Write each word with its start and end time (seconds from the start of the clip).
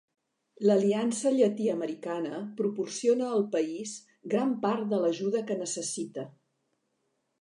L"aliança 0.61 1.31
llatí-americana 1.33 2.39
proporciona 2.61 3.27
al 3.35 3.45
país 3.57 3.93
gran 4.35 4.57
part 4.65 4.89
de 4.95 4.99
l"ajuda 5.01 5.45
que 5.51 5.63
necessita. 5.65 6.25